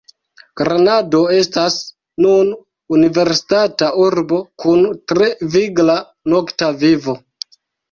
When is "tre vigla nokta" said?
5.13-6.75